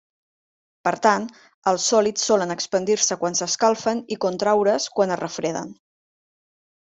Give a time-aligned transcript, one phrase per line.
[0.87, 1.25] Per tant,
[1.73, 5.71] els sòlids solen expandir-se quan s'escalfen i contraure's quan es refreden.